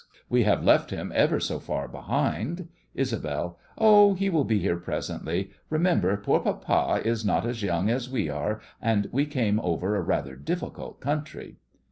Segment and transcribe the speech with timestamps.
[0.31, 2.67] We have left him ever so far behind.
[2.97, 5.51] ISABEL: Oh, he will be here presently!
[5.69, 10.01] Remember poor Papa is not as young as we are, and we came over a
[10.01, 11.57] rather difficult country.